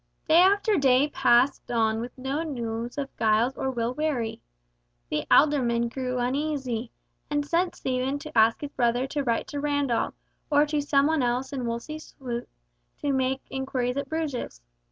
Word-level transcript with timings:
Day 0.27 0.37
after 0.39 0.77
day 0.77 1.09
passed 1.09 1.69
on 1.69 2.01
with 2.01 2.17
no 2.17 2.41
news 2.41 2.97
of 2.97 3.15
Giles 3.19 3.55
or 3.55 3.69
Will 3.69 3.93
Wherry. 3.93 4.41
The 5.11 5.25
alderman 5.29 5.89
grew 5.89 6.17
uneasy, 6.17 6.89
and 7.29 7.45
sent 7.45 7.75
Stephen 7.75 8.17
to 8.17 8.35
ask 8.35 8.61
his 8.61 8.71
brother 8.71 9.05
to 9.05 9.23
write 9.23 9.45
to 9.49 9.59
Randall, 9.61 10.15
or 10.51 10.65
to 10.65 10.81
some 10.81 11.05
one 11.05 11.21
else 11.21 11.53
in 11.53 11.67
Wolsey's 11.67 12.15
suite, 12.17 12.49
to 13.01 13.13
make 13.13 13.43
inquiries 13.51 13.95
at 13.95 14.09
Bruges. 14.09 14.63